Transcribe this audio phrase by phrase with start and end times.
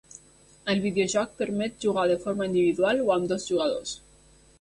[0.73, 3.93] El videojoc permet jugar de forma individual o amb dos jugadors.